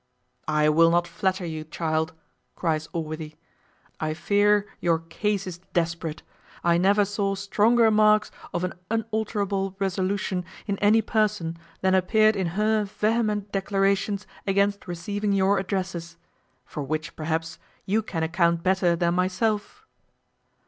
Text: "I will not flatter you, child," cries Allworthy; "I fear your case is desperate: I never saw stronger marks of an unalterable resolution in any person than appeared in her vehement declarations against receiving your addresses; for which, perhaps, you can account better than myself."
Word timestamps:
"I 0.47 0.67
will 0.67 0.89
not 0.89 1.07
flatter 1.07 1.45
you, 1.45 1.63
child," 1.63 2.13
cries 2.55 2.87
Allworthy; 2.91 3.35
"I 3.99 4.15
fear 4.15 4.65
your 4.79 4.97
case 4.97 5.45
is 5.45 5.59
desperate: 5.73 6.23
I 6.63 6.79
never 6.79 7.05
saw 7.05 7.35
stronger 7.35 7.91
marks 7.91 8.31
of 8.51 8.63
an 8.63 8.73
unalterable 8.89 9.75
resolution 9.77 10.43
in 10.65 10.79
any 10.79 11.03
person 11.03 11.55
than 11.81 11.93
appeared 11.93 12.35
in 12.35 12.47
her 12.57 12.83
vehement 12.85 13.51
declarations 13.51 14.25
against 14.47 14.87
receiving 14.87 15.33
your 15.33 15.59
addresses; 15.59 16.17
for 16.65 16.81
which, 16.81 17.15
perhaps, 17.15 17.59
you 17.85 18.01
can 18.01 18.23
account 18.23 18.63
better 18.63 18.95
than 18.95 19.13
myself." 19.13 19.85